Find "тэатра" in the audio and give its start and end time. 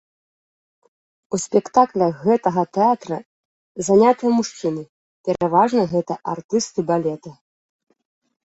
2.77-3.17